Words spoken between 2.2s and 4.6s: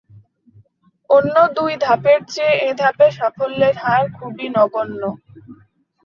চেয়ে এ ধাপে সাফল্যের হার খুবই